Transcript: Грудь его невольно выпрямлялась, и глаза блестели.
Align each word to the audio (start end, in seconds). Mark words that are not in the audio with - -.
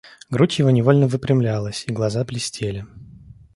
Грудь 0.31 0.57
его 0.57 0.71
невольно 0.71 1.05
выпрямлялась, 1.05 1.83
и 1.85 1.91
глаза 1.93 2.23
блестели. 2.23 2.87